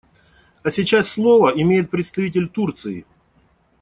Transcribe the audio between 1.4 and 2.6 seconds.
имеет представитель